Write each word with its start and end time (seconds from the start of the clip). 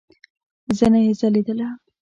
زنه 0.77 0.99
يې 1.05 1.11
ځليدله. 1.19 1.67